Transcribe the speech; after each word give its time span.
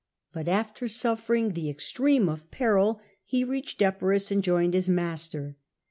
But 0.33 0.47
after 0.47 0.87
suffering 0.87 1.51
the 1.51 1.69
extreme 1.69 2.27
of 2.27 2.49
peril 2.49 3.01
he 3.23 3.43
reached 3.43 3.83
Epirus 3.83 4.31
and 4.31 4.43
joined 4.43 4.73
his 4.73 4.89
master. 4.89 5.57